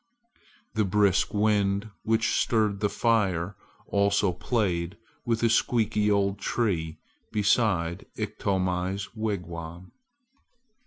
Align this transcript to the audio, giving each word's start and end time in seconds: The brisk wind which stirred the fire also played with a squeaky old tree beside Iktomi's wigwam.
The 0.73 0.83
brisk 0.83 1.31
wind 1.31 1.91
which 2.01 2.31
stirred 2.33 2.79
the 2.79 2.89
fire 2.89 3.55
also 3.85 4.31
played 4.31 4.97
with 5.27 5.43
a 5.43 5.49
squeaky 5.51 6.09
old 6.09 6.39
tree 6.39 6.97
beside 7.31 8.07
Iktomi's 8.17 9.09
wigwam. 9.15 9.91